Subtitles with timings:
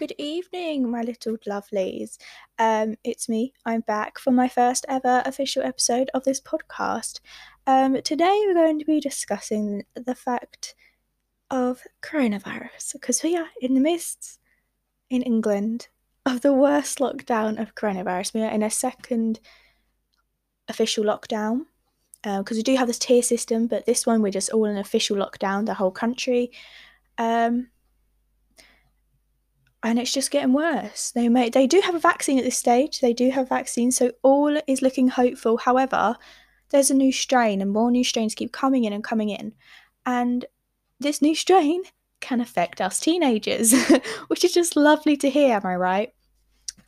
[0.00, 2.16] Good evening, my little lovelies.
[2.58, 3.52] Um, it's me.
[3.66, 7.20] I'm back for my first ever official episode of this podcast.
[7.66, 10.74] Um, today we're going to be discussing the fact
[11.50, 14.38] of coronavirus because we are in the midst
[15.10, 15.88] in England
[16.24, 18.32] of the worst lockdown of coronavirus.
[18.32, 19.38] We are in a second
[20.66, 21.66] official lockdown
[22.22, 24.78] because uh, we do have this tier system, but this one we're just all in
[24.78, 26.52] official lockdown, the whole country.
[27.18, 27.68] Um,
[29.82, 31.10] and it's just getting worse.
[31.10, 33.00] They may they do have a vaccine at this stage.
[33.00, 35.56] They do have vaccine, so all is looking hopeful.
[35.56, 36.16] However,
[36.70, 39.54] there's a new strain, and more new strains keep coming in and coming in,
[40.04, 40.44] and
[40.98, 41.82] this new strain
[42.20, 43.74] can affect us teenagers,
[44.28, 45.56] which is just lovely to hear.
[45.56, 46.12] Am I right?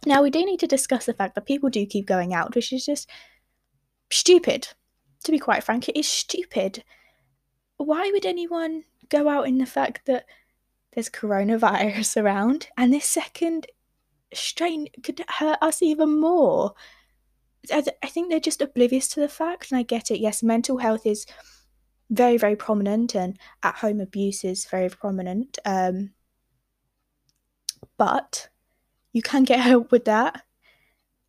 [0.05, 2.73] Now we do need to discuss the fact that people do keep going out, which
[2.73, 3.09] is just
[4.11, 4.69] stupid.
[5.25, 6.85] To be quite frank, it is stupid.
[7.77, 10.27] Why would anyone go out in the fact that
[10.95, 13.67] there's coronavirus around, and this second
[14.35, 16.75] strain could hurt us even more.
[17.73, 20.19] I, think they're just oblivious to the fact, and I get it.
[20.19, 21.27] Yes, mental health is
[22.11, 25.59] very, very prominent, and at home abuse is very prominent.
[25.65, 26.11] Um,
[27.97, 28.49] but
[29.13, 30.43] you can get help with that.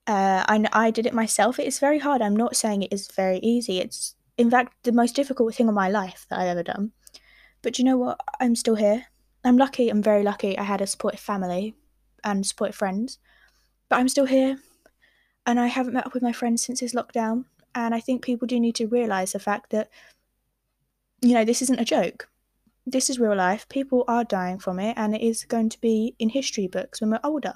[0.05, 1.59] Uh, I, I did it myself.
[1.59, 2.22] It is very hard.
[2.22, 3.80] I'm not saying it is very easy.
[3.80, 6.92] It's, in fact, the most difficult thing in my life that I've ever done.
[7.61, 8.20] But you know what?
[8.42, 9.05] I'm still here.
[9.44, 10.58] I'm lucky, I'm very lucky.
[10.58, 11.75] I had a supportive family
[12.23, 13.19] and supportive friends,
[13.89, 14.58] but I'm still here
[15.45, 17.45] and I haven't met up with my friends since this lockdown.
[17.75, 19.89] And I think people do need to realise the fact that,
[21.21, 22.30] you know, this isn't a joke.
[22.86, 23.67] This is real life.
[23.69, 27.09] People are dying from it, and it is going to be in history books when
[27.09, 27.53] we're older.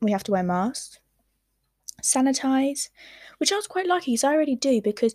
[0.00, 0.98] We have to wear masks,
[2.02, 2.88] sanitize,
[3.38, 5.14] which I was quite lucky because I already do because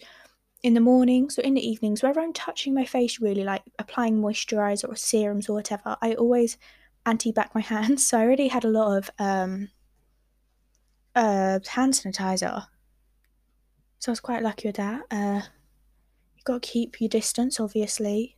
[0.64, 4.20] in the mornings or in the evenings, wherever I'm touching my face, really like applying
[4.20, 6.58] moisturizer or serums or whatever, I always
[7.06, 8.08] antibac my hands.
[8.08, 9.70] So I already had a lot of um,
[11.16, 12.66] uh, hand sanitizer.
[14.00, 15.02] So I was quite lucky with that.
[15.12, 15.42] Uh,
[16.36, 18.38] you got to keep your distance, obviously.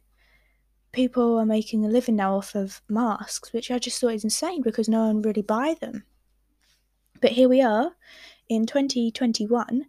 [0.92, 4.62] People are making a living now off of masks, which I just thought is insane
[4.62, 6.04] because no one really buy them.
[7.22, 7.92] But here we are
[8.50, 9.86] in 2021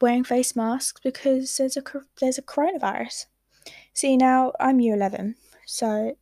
[0.00, 1.82] wearing face masks because there's a
[2.20, 3.26] there's a coronavirus.
[3.92, 6.16] See now I'm year eleven, so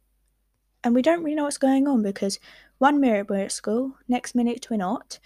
[0.85, 2.39] and we don't really know what's going on because
[2.79, 5.19] one minute we're at school, next minute we're not.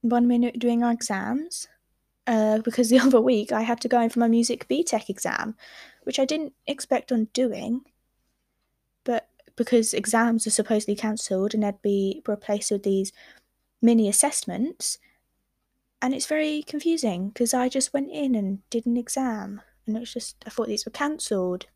[0.00, 1.68] One minute doing our exams,
[2.26, 5.56] uh, because the other week I had to go in for my music BTEC exam,
[6.02, 7.82] which I didn't expect on doing,
[9.04, 13.12] but because exams are supposedly cancelled and they'd be replaced with these
[13.80, 14.98] mini assessments,
[16.06, 19.98] and it's very confusing because I just went in and did an exam and it
[19.98, 21.66] was just I thought these were cancelled.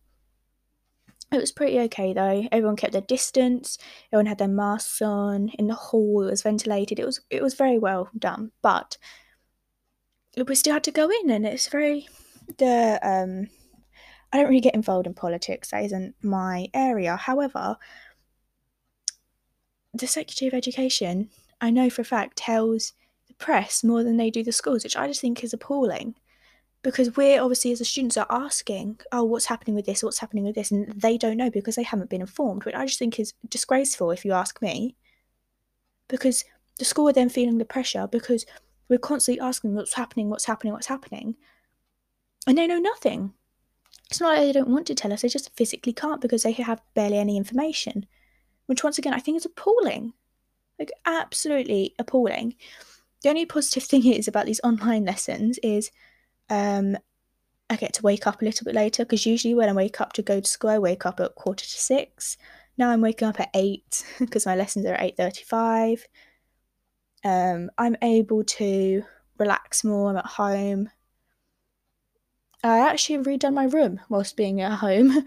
[1.32, 2.46] It was pretty okay though.
[2.52, 3.76] Everyone kept their distance.
[4.12, 5.48] Everyone had their masks on.
[5.58, 7.00] In the hall, it was ventilated.
[7.00, 8.52] It was it was very well done.
[8.62, 8.98] But
[10.46, 12.06] we still had to go in, and it's very
[12.58, 13.48] the um.
[14.32, 15.72] I don't really get involved in politics.
[15.72, 17.16] That isn't my area.
[17.16, 17.78] However,
[19.92, 21.30] the Secretary of Education,
[21.60, 22.92] I know for a fact, tells
[23.40, 26.14] press more than they do the schools, which I just think is appalling.
[26.82, 30.02] Because we're obviously, as the students, are asking, oh, what's happening with this?
[30.02, 30.70] What's happening with this?
[30.70, 34.10] And they don't know because they haven't been informed, which I just think is disgraceful,
[34.12, 34.96] if you ask me.
[36.08, 36.44] Because
[36.78, 38.46] the school are then feeling the pressure because
[38.88, 41.36] we're constantly asking what's happening, what's happening, what's happening.
[42.46, 43.34] And they know nothing.
[44.08, 46.52] It's not like they don't want to tell us, they just physically can't because they
[46.52, 48.06] have barely any information.
[48.66, 50.14] Which, once again, I think is appalling.
[50.78, 52.54] Like, absolutely appalling
[53.22, 55.90] the only positive thing is about these online lessons is
[56.48, 56.96] um,
[57.68, 60.12] I get to wake up a little bit later because usually when I wake up
[60.14, 62.36] to go to school, I wake up at quarter to six.
[62.76, 66.06] Now I'm waking up at eight because my lessons are at eight thirty-five.
[67.22, 69.02] Um, I'm able to
[69.38, 70.10] relax more.
[70.10, 70.90] I'm at home.
[72.64, 75.24] I actually redone my room whilst being at home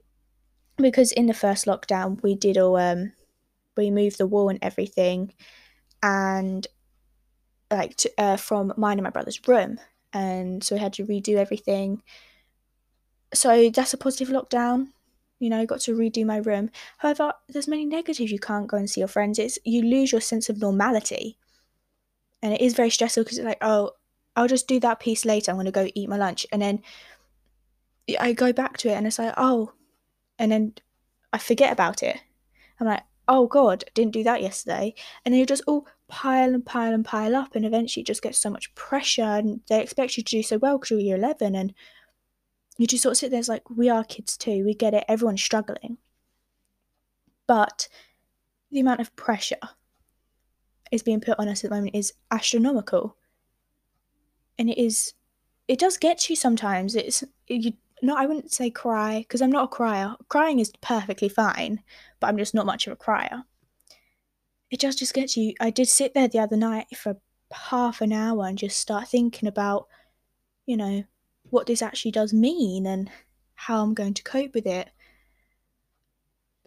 [0.76, 3.12] because in the first lockdown we did all um,
[3.76, 5.32] we moved the wall and everything,
[6.02, 6.66] and
[7.70, 9.78] like to, uh, from mine and my brother's room,
[10.12, 12.02] and so I had to redo everything.
[13.34, 14.88] So that's a positive lockdown.
[15.38, 16.70] You know, got to redo my room.
[16.98, 18.32] However, there's many negatives.
[18.32, 19.38] You can't go and see your friends.
[19.38, 21.38] It's you lose your sense of normality,
[22.42, 23.92] and it is very stressful because it's like, oh,
[24.34, 25.52] I'll just do that piece later.
[25.52, 26.82] I'm to go eat my lunch, and then
[28.18, 29.72] I go back to it, and it's like, oh,
[30.38, 30.74] and then
[31.32, 32.18] I forget about it.
[32.80, 34.94] I'm like, oh god, didn't do that yesterday,
[35.24, 38.22] and then you just all pile and pile and pile up, and eventually it just
[38.22, 41.16] gets so much pressure, and they expect you to do so well because you're year
[41.16, 41.74] 11, and
[42.78, 45.04] you just sort of sit there, it's like, we are kids too, we get it,
[45.08, 45.98] everyone's struggling.
[47.48, 47.88] but
[48.70, 49.56] the amount of pressure
[50.92, 53.16] is being put on us at the moment is astronomical.
[54.58, 55.14] And it is
[55.66, 56.94] it does get you sometimes.
[56.94, 60.14] It's you no, I wouldn't say cry because I'm not a crier.
[60.28, 61.82] Crying is perfectly fine,
[62.20, 63.44] but I'm just not much of a crier.
[64.70, 65.54] It does just gets you.
[65.60, 67.16] I did sit there the other night for
[67.52, 69.88] half an hour and just start thinking about,
[70.66, 71.04] you know,
[71.50, 73.10] what this actually does mean and
[73.54, 74.90] how I'm going to cope with it.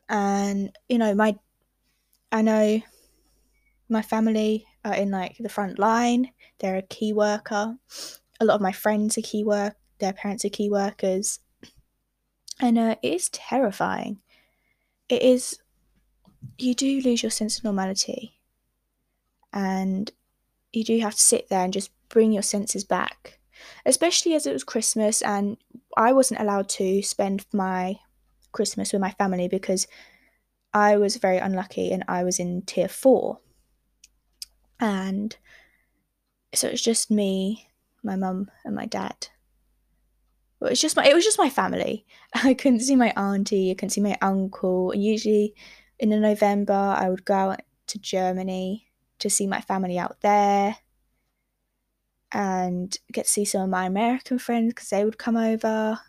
[0.09, 1.37] And, you know, my,
[2.31, 2.81] I know
[3.87, 7.75] my family are in like the front line, they're a key worker.
[8.39, 11.39] A lot of my friends are key work, their parents are key workers.
[12.59, 14.19] And uh, it is terrifying.
[15.09, 15.59] It is,
[16.57, 18.39] you do lose your sense of normality.
[19.53, 20.11] And
[20.71, 23.39] you do have to sit there and just bring your senses back
[23.85, 25.57] especially as it was Christmas and
[25.97, 27.99] I wasn't allowed to spend my
[28.51, 29.87] Christmas with my family because
[30.73, 33.39] I was very unlucky and I was in tier four.
[34.79, 35.35] And
[36.53, 37.67] so it's just me,
[38.03, 39.27] my mum, and my dad.
[40.61, 42.05] It was just my it was just my family.
[42.33, 44.91] I couldn't see my auntie, I couldn't see my uncle.
[44.91, 45.55] And usually
[46.01, 48.87] in November I would go out to Germany
[49.19, 50.77] to see my family out there
[52.31, 55.99] and get to see some of my American friends because they would come over.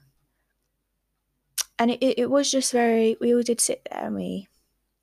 [1.78, 4.48] And it, it, it was just very, we all did sit there and we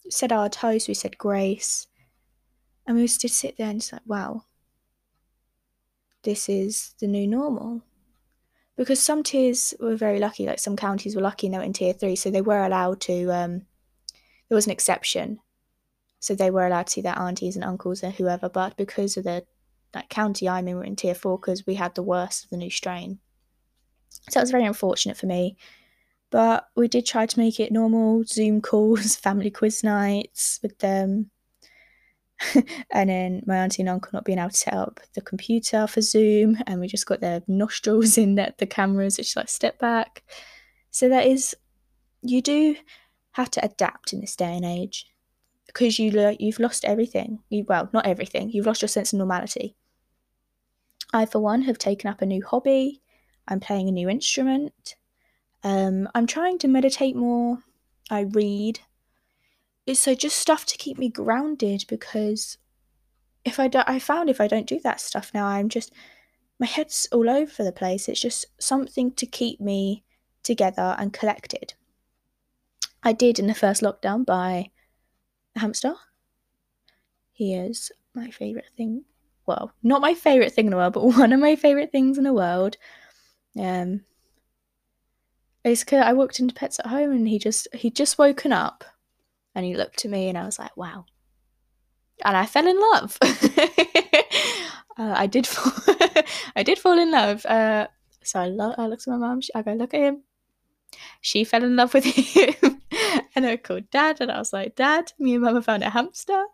[0.09, 1.87] said our toast, we said grace,
[2.87, 4.45] and we just did sit there and just like, wow,
[6.23, 7.83] this is the new normal.
[8.75, 11.73] Because some tiers were very lucky, like some counties were lucky and they were in
[11.73, 13.65] tier three, so they were allowed to, um,
[14.49, 15.39] there was an exception.
[16.19, 19.23] So they were allowed to see their aunties and uncles and whoever, but because of
[19.23, 19.45] the
[19.93, 22.57] that county I'm in, we're in tier four because we had the worst of the
[22.57, 23.19] new strain.
[24.29, 25.57] So it was very unfortunate for me.
[26.31, 31.31] But we did try to make it normal Zoom calls, family quiz nights with them.
[32.91, 36.01] and then my auntie and uncle not being able to set up the computer for
[36.01, 40.23] Zoom, and we just got their nostrils in the, the cameras, which like step back.
[40.91, 41.55] So that is,
[42.21, 42.75] you do
[43.31, 45.07] have to adapt in this day and age
[45.65, 47.39] because you you've lost everything.
[47.49, 48.51] You, well, not everything.
[48.51, 49.75] You've lost your sense of normality.
[51.13, 53.01] I, for one, have taken up a new hobby.
[53.47, 54.95] I'm playing a new instrument.
[55.63, 57.59] Um, I'm trying to meditate more.
[58.09, 58.79] I read.
[59.85, 62.57] It's so just stuff to keep me grounded because
[63.43, 65.91] if I do, I found if I don't do that stuff now, I'm just
[66.59, 68.07] my head's all over the place.
[68.07, 70.03] It's just something to keep me
[70.43, 71.73] together and collected.
[73.03, 74.71] I did in the first lockdown by
[75.53, 75.95] the hamster.
[77.31, 79.05] He is my favourite thing.
[79.45, 82.23] Well, not my favourite thing in the world, but one of my favourite things in
[82.23, 82.77] the world.
[83.57, 84.01] Um,
[85.63, 88.83] it's cause I walked into Pets at Home and he just he just woken up,
[89.55, 91.05] and he looked at me and I was like, wow.
[92.23, 93.17] And I fell in love.
[94.97, 95.95] uh, I did fall.
[96.55, 97.45] I did fall in love.
[97.45, 97.87] Uh,
[98.23, 99.39] so I, lo- I looked at my mum.
[99.55, 100.23] I go look at him.
[101.21, 102.78] She fell in love with him.
[103.35, 106.45] and I called dad and I was like, Dad, me and mama found a hamster.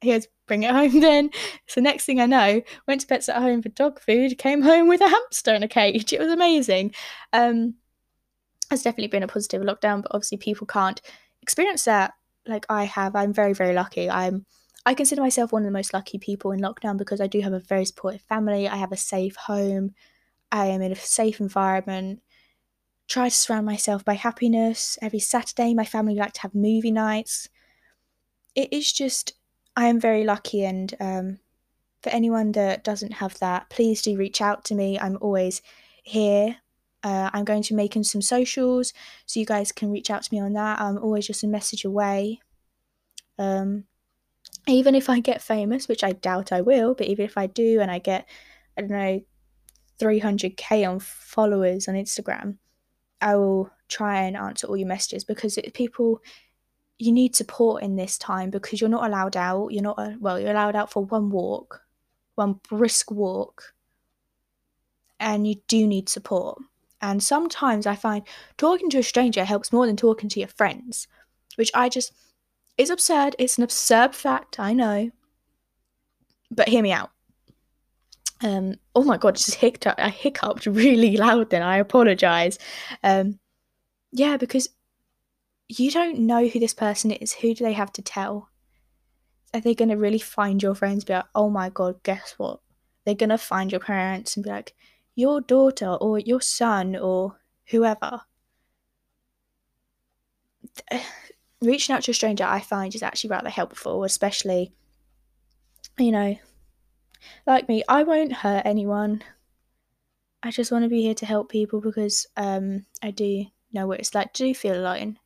[0.00, 1.30] He goes, bring it home then.
[1.66, 4.88] So next thing I know, went to Pets at Home for dog food, came home
[4.88, 6.12] with a hamster in a cage.
[6.12, 6.94] It was amazing.
[7.32, 7.74] Um,
[8.70, 11.00] it's definitely been a positive lockdown, but obviously people can't
[11.42, 12.12] experience that
[12.46, 13.16] like I have.
[13.16, 14.10] I'm very, very lucky.
[14.10, 14.46] I'm
[14.86, 17.54] I consider myself one of the most lucky people in lockdown because I do have
[17.54, 18.68] a very supportive family.
[18.68, 19.92] I have a safe home.
[20.52, 22.20] I am in a safe environment
[23.08, 24.98] try to surround myself by happiness.
[25.02, 27.48] Every Saturday, my family like to have movie nights.
[28.54, 29.34] It is just,
[29.76, 31.38] I am very lucky, and um,
[32.02, 34.98] for anyone that doesn't have that, please do reach out to me.
[34.98, 35.62] I'm always
[36.02, 36.56] here.
[37.02, 38.92] Uh, I'm going to make some socials
[39.26, 40.80] so you guys can reach out to me on that.
[40.80, 42.40] I'm always just a message away.
[43.38, 43.84] Um,
[44.66, 47.80] even if I get famous, which I doubt I will, but even if I do
[47.80, 48.26] and I get,
[48.76, 49.22] I don't know,
[49.98, 52.56] 300k on followers on Instagram,
[53.24, 56.20] I will try and answer all your messages because it, people
[56.98, 59.68] you need support in this time because you're not allowed out.
[59.68, 60.38] You're not uh, well.
[60.38, 61.80] You're allowed out for one walk,
[62.34, 63.72] one brisk walk,
[65.18, 66.58] and you do need support.
[67.00, 68.24] And sometimes I find
[68.58, 71.08] talking to a stranger helps more than talking to your friends,
[71.56, 72.12] which I just
[72.76, 73.36] is absurd.
[73.38, 74.60] It's an absurd fact.
[74.60, 75.10] I know,
[76.50, 77.10] but hear me out.
[78.42, 79.62] Um, oh my god, just.
[79.62, 81.50] I hiccuped really loud.
[81.50, 82.58] Then I apologize.
[83.02, 83.38] Um,
[84.12, 84.68] yeah, because
[85.68, 87.32] you don't know who this person is.
[87.34, 88.48] Who do they have to tell?
[89.52, 91.04] Are they going to really find your friends?
[91.04, 92.60] Be like, oh my god, guess what?
[93.04, 94.74] They're going to find your parents and be like,
[95.14, 97.38] your daughter or your son or
[97.68, 98.20] whoever.
[101.62, 104.72] reaching out to a stranger I find is actually rather helpful, especially,
[105.98, 106.36] you know,
[107.46, 109.22] like me, I won't hurt anyone.
[110.42, 114.00] I just want to be here to help people because um, I do know what
[114.00, 115.18] it's like to feel alone.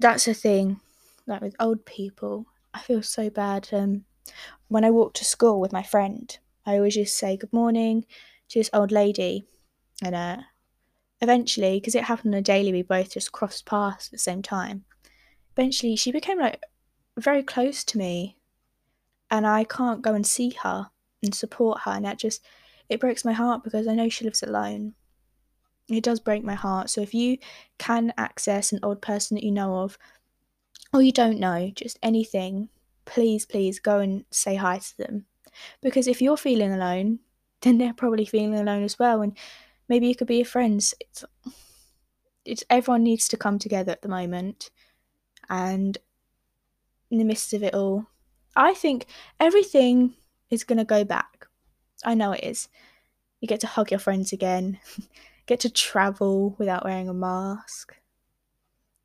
[0.00, 0.80] That's the thing,
[1.26, 3.68] like with old people, I feel so bad.
[3.72, 4.04] Um,
[4.68, 8.04] when I walk to school with my friend, I always just say good morning
[8.50, 9.44] to this old lady,
[10.04, 10.36] and uh,
[11.20, 14.42] eventually, because it happened on a daily, we both just crossed paths at the same
[14.42, 14.84] time.
[15.56, 16.62] Eventually, she became like
[17.16, 18.37] very close to me,
[19.30, 20.90] and I can't go and see her
[21.22, 22.44] and support her, and that just
[22.88, 24.94] it breaks my heart because I know she lives alone.
[25.88, 26.90] It does break my heart.
[26.90, 27.38] So if you
[27.78, 29.98] can access an old person that you know of,
[30.92, 32.68] or you don't know, just anything,
[33.04, 35.26] please, please go and say hi to them.
[35.82, 37.20] Because if you're feeling alone,
[37.62, 39.22] then they're probably feeling alone as well.
[39.22, 39.36] And
[39.88, 40.94] maybe you could be your friends.
[41.00, 41.24] It's,
[42.44, 44.70] it's everyone needs to come together at the moment.
[45.50, 45.98] And
[47.10, 48.06] in the midst of it all,
[48.58, 49.06] I think
[49.38, 50.14] everything
[50.50, 51.46] is going to go back.
[52.04, 52.68] I know it is.
[53.40, 54.80] You get to hug your friends again,
[55.46, 57.94] get to travel without wearing a mask,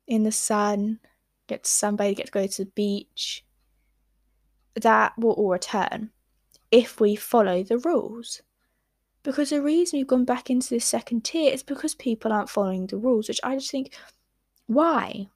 [0.08, 0.98] in the sun,
[1.46, 3.44] get to sunbathe, get to go to the beach.
[4.74, 6.10] That will all return
[6.72, 8.42] if we follow the rules.
[9.22, 12.88] Because the reason we've gone back into this second tier is because people aren't following
[12.88, 13.94] the rules, which I just think,
[14.66, 15.28] why?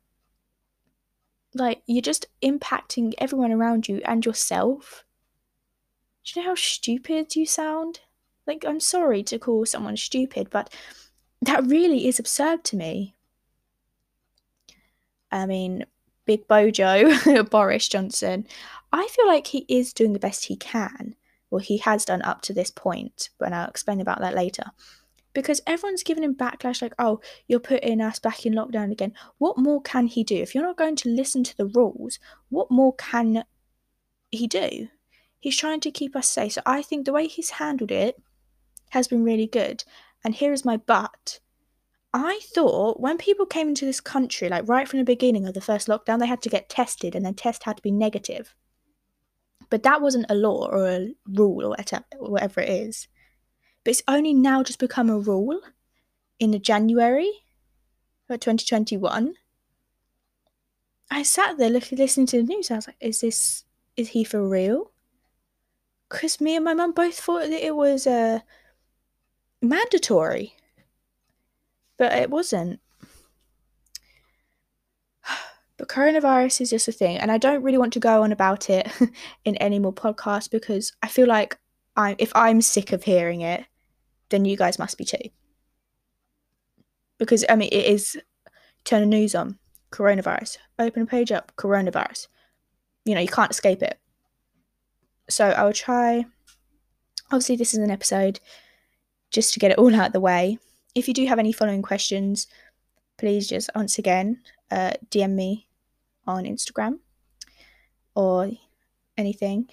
[1.55, 5.05] Like, you're just impacting everyone around you and yourself.
[6.25, 8.01] Do you know how stupid you sound?
[8.47, 10.73] Like, I'm sorry to call someone stupid, but
[11.43, 13.15] that really is absurd to me.
[15.31, 15.85] I mean,
[16.25, 18.47] Big Bojo, Boris Johnson,
[18.93, 21.15] I feel like he is doing the best he can.
[21.51, 24.65] Well, he has done up to this point, but I'll explain about that later.
[25.35, 29.13] Because everyone's giving him backlash, like, oh, you're putting us back in lockdown again.
[29.39, 30.37] What more can he do?
[30.37, 32.19] If you're not going to listen to the rules,
[32.49, 33.45] what more can
[34.31, 34.89] he do?
[35.39, 36.53] He's trying to keep us safe.
[36.53, 38.21] So I think the way he's handled it
[38.91, 39.85] has been really good.
[40.25, 41.41] And here is my but.
[42.13, 45.61] I thought when people came into this country, like right from the beginning of the
[45.61, 48.55] first lockdown, they had to get tested and their test had to be negative.
[49.71, 51.77] But that wasn't a law or a rule or
[52.19, 53.09] whatever it is.
[53.89, 55.63] But it's only now just become a rule
[56.39, 57.33] in January
[58.29, 59.35] of 2021.
[61.11, 62.71] I sat there looking, listening to the news.
[62.71, 63.65] I was like, is this,
[63.97, 64.91] is he for real?
[66.07, 68.41] Because me and my mum both thought that it was uh,
[69.63, 70.55] mandatory
[71.97, 72.81] but it wasn't.
[75.79, 78.69] But coronavirus is just a thing, and I don't really want to go on about
[78.69, 78.87] it
[79.47, 81.59] in any more podcasts because I feel like
[81.97, 83.65] I, if I'm sick of hearing it,
[84.31, 85.31] then you guys must be too.
[87.19, 88.17] Because I mean, it is
[88.85, 89.59] turn the news on,
[89.91, 90.59] coronavirus.
[90.79, 92.29] Open a page up, coronavirus.
[93.05, 93.99] You know, you can't escape it.
[95.29, 96.25] So I will try.
[97.27, 98.41] Obviously, this is an episode
[99.31, 100.59] just to get it all out of the way
[100.99, 102.47] if you do have any following questions,
[103.19, 105.69] please just once again uh, DM me
[106.27, 106.99] on Instagram
[108.15, 108.51] or
[109.17, 109.69] anything,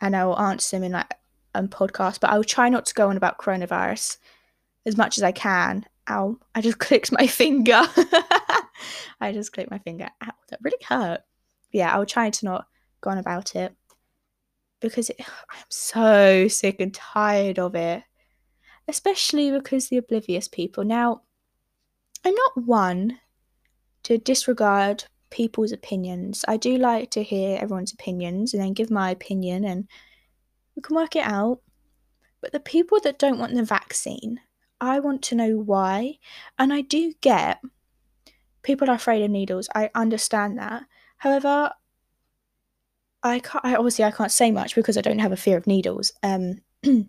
[0.00, 1.12] and I will answer them in like
[1.54, 2.20] a podcast.
[2.20, 4.18] But I will try not to go on about coronavirus
[4.86, 5.84] as much as I can.
[6.08, 6.38] Ow!
[6.54, 7.82] I just clicked my finger.
[9.20, 10.08] I just clicked my finger.
[10.24, 10.32] Ow!
[10.50, 11.20] That really hurt.
[11.72, 12.66] Yeah, I will try to not
[13.00, 13.74] go on about it
[14.80, 18.02] because it, I'm so sick and tired of it
[18.88, 20.82] especially because the oblivious people.
[20.82, 21.22] Now,
[22.24, 23.20] I'm not one
[24.04, 26.44] to disregard people's opinions.
[26.48, 29.86] I do like to hear everyone's opinions and then give my opinion and
[30.78, 31.60] we can work it out.
[32.40, 34.40] But the people that don't want the vaccine,
[34.80, 36.18] I want to know why.
[36.58, 37.60] And I do get
[38.62, 39.68] people are afraid of needles.
[39.74, 40.84] I understand that.
[41.18, 41.72] However,
[43.22, 45.66] I can't I obviously I can't say much because I don't have a fear of
[45.66, 46.12] needles.
[46.22, 46.60] Um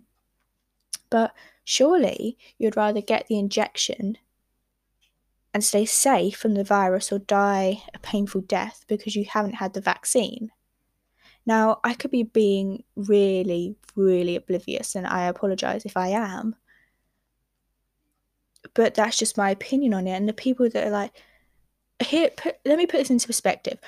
[1.10, 1.32] but
[1.64, 4.18] Surely you'd rather get the injection
[5.54, 9.74] and stay safe from the virus or die a painful death because you haven't had
[9.74, 10.50] the vaccine.
[11.46, 16.54] Now, I could be being really, really oblivious, and I apologize if I am.
[18.74, 20.12] But that's just my opinion on it.
[20.12, 21.12] And the people that are like,
[22.02, 23.78] here, put, let me put this into perspective.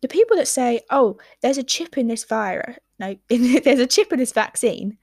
[0.00, 4.12] The people that say, oh, there's a chip in this virus, no, there's a chip
[4.12, 4.98] in this vaccine,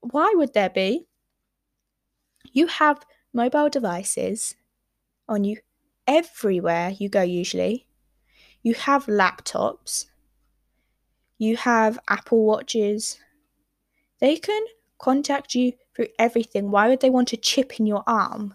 [0.00, 1.06] why would there be?
[2.52, 4.54] You have mobile devices
[5.28, 5.58] on you
[6.06, 7.86] everywhere you go, usually.
[8.62, 10.06] You have laptops.
[11.38, 13.18] You have Apple Watches.
[14.20, 14.64] They can
[14.98, 16.70] contact you through everything.
[16.70, 18.54] Why would they want a chip in your arm?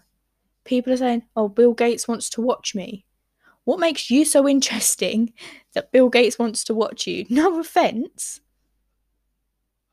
[0.64, 3.04] People are saying, oh, Bill Gates wants to watch me.
[3.64, 5.32] What makes you so interesting
[5.72, 7.24] that Bill Gates wants to watch you?
[7.30, 8.40] No offense.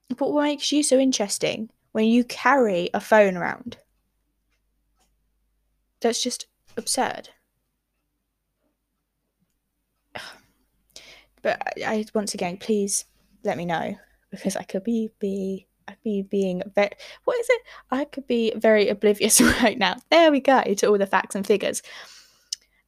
[0.10, 3.78] But what makes you so interesting when you carry a phone around?
[6.02, 7.30] That's just absurd.
[11.42, 13.06] But I, once again, please
[13.44, 13.96] let me know
[14.30, 16.92] because I could be be I could be being very
[17.26, 17.62] what is it?
[17.90, 19.98] I could be very oblivious right now.
[20.10, 21.82] There we go to all the facts and figures.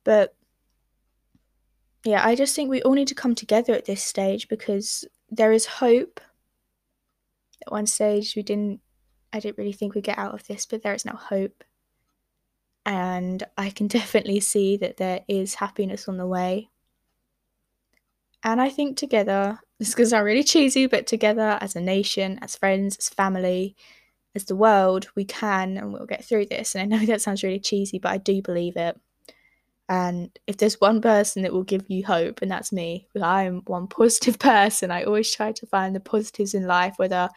[0.03, 0.35] But
[2.03, 5.53] yeah, I just think we all need to come together at this stage because there
[5.53, 6.19] is hope.
[7.65, 8.81] At one stage, we didn't,
[9.31, 11.63] I didn't really think we'd get out of this, but there is now hope.
[12.85, 16.69] And I can definitely see that there is happiness on the way.
[18.43, 21.81] And I think together, this is going to sound really cheesy, but together as a
[21.81, 23.75] nation, as friends, as family,
[24.35, 26.75] as the world, we can and we'll get through this.
[26.75, 28.99] And I know that sounds really cheesy, but I do believe it.
[29.89, 33.87] And if there's one person that will give you hope, and that's me, I'm one
[33.89, 34.91] positive person.
[34.91, 37.29] I always try to find the positives in life, whether,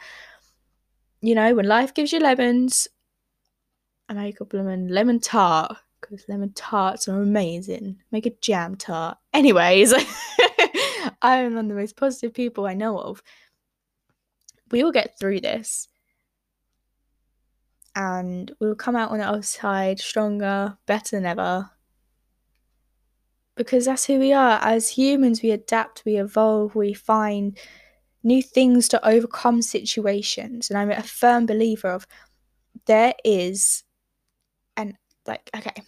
[1.20, 2.88] you know, when life gives you lemons,
[4.08, 7.98] I make a lemon lemon tart because lemon tarts are amazing.
[8.12, 9.18] Make a jam tart.
[9.34, 9.92] Anyways,
[11.22, 13.22] I am one of the most positive people I know of.
[14.70, 15.88] We will get through this.
[17.94, 21.70] And we'll come out on the other side stronger, better than ever
[23.56, 24.60] because that's who we are.
[24.62, 27.58] As humans, we adapt, we evolve, we find
[28.22, 30.70] new things to overcome situations.
[30.70, 32.06] And I'm a firm believer of
[32.84, 33.82] there is
[34.76, 34.94] and
[35.26, 35.82] like okay,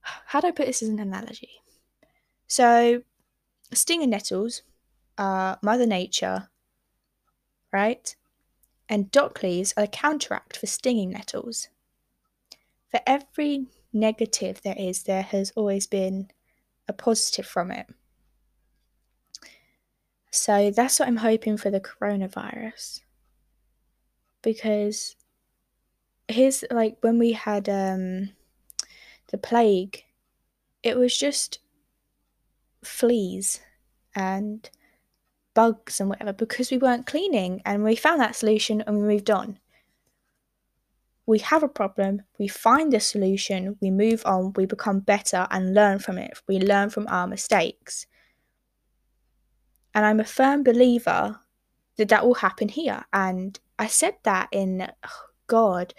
[0.00, 1.50] how do I put this as an analogy?
[2.46, 3.02] So
[3.72, 4.62] sting and nettles
[5.18, 6.48] are Mother Nature,
[7.72, 8.14] right?
[8.88, 11.68] And dock leaves are a counteract for stinging nettles.
[12.90, 16.30] For every negative there is, there has always been
[16.88, 17.86] a positive from it.
[20.32, 23.00] So that's what I'm hoping for the coronavirus.
[24.42, 25.16] Because
[26.28, 28.30] here's like when we had um
[29.28, 30.04] the plague,
[30.82, 31.58] it was just
[32.82, 33.60] fleas
[34.14, 34.70] and
[35.54, 39.30] bugs and whatever because we weren't cleaning and we found that solution and we moved
[39.30, 39.58] on
[41.30, 45.74] we have a problem, we find the solution, we move on, we become better and
[45.74, 46.36] learn from it.
[46.48, 48.08] We learn from our mistakes.
[49.94, 51.38] And I'm a firm believer
[51.98, 53.04] that that will happen here.
[53.12, 55.94] And I said that in, oh God,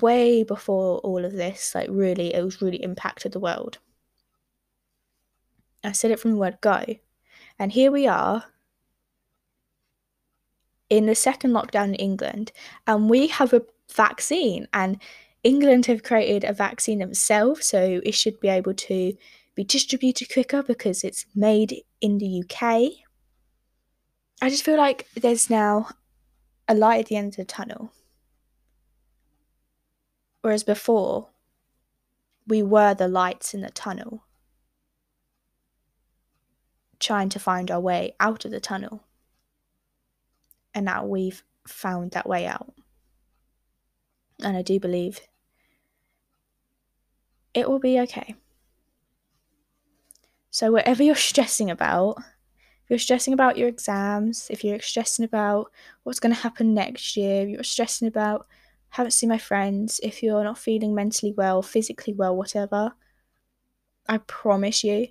[0.00, 3.78] way before all of this, like really, it was really impacted the world.
[5.88, 6.84] I said it from the word go.
[7.58, 8.44] And here we are,
[10.90, 12.52] in the second lockdown in England,
[12.86, 15.00] and we have a vaccine, and
[15.42, 19.14] England have created a vaccine themselves, so it should be able to
[19.54, 22.62] be distributed quicker because it's made in the UK.
[24.40, 25.88] I just feel like there's now
[26.68, 27.92] a light at the end of the tunnel.
[30.42, 31.30] Whereas before,
[32.46, 34.22] we were the lights in the tunnel,
[37.00, 39.04] trying to find our way out of the tunnel
[40.78, 42.72] and now we've found that way out.
[44.42, 45.20] And I do believe
[47.52, 48.36] it will be okay.
[50.50, 55.72] So, whatever you're stressing about, if you're stressing about your exams, if you're stressing about
[56.04, 58.46] what's going to happen next year, if you're stressing about
[58.90, 62.92] haven't seen my friends, if you're not feeling mentally well, physically well, whatever,
[64.08, 65.08] I promise you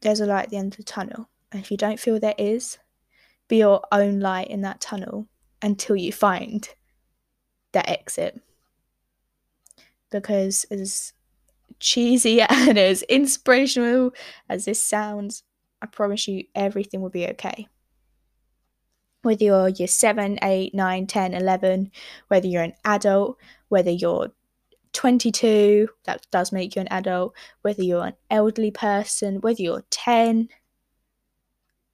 [0.00, 1.28] there's a light at the end of the tunnel.
[1.50, 2.78] And if you don't feel there is,
[3.48, 5.26] be your own light in that tunnel
[5.62, 6.68] until you find
[7.72, 8.40] that exit.
[10.10, 11.12] Because as
[11.80, 14.12] cheesy and as inspirational
[14.48, 15.42] as this sounds,
[15.80, 17.68] I promise you everything will be okay.
[19.22, 21.90] Whether you're year 7, 8, 9, 10, 11,
[22.28, 23.36] whether you're an adult,
[23.68, 24.32] whether you're
[24.92, 30.48] 22, that does make you an adult, whether you're an elderly person, whether you're 10,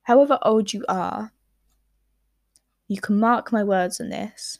[0.03, 1.31] however old you are,
[2.87, 4.59] you can mark my words on this.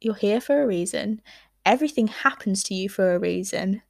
[0.00, 1.20] You're here for a reason.
[1.66, 3.82] Everything happens to you for a reason.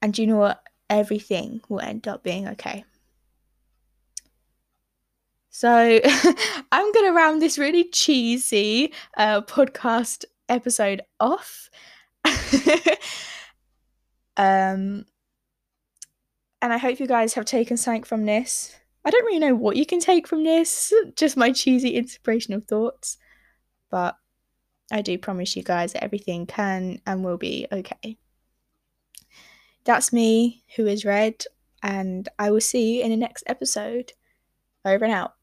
[0.00, 0.62] And you know what?
[0.88, 2.84] Everything will end up being okay.
[5.50, 6.00] So
[6.72, 11.70] I'm going to round this really cheesy uh, podcast episode off.
[14.36, 15.04] um,
[16.60, 18.74] and I hope you guys have taken something from this.
[19.04, 23.18] I don't really know what you can take from this, just my cheesy inspirational thoughts.
[23.90, 24.16] But
[24.90, 28.18] I do promise you guys that everything can and will be okay.
[29.84, 31.44] That's me, who is Red,
[31.82, 34.12] and I will see you in the next episode.
[34.84, 35.34] Over and out.